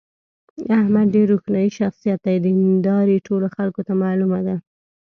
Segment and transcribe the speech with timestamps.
[0.79, 2.37] احمد ډېر روښاني شخصیت دی.
[2.45, 4.55] دینداري ټولو خلکو ته معلومه ده.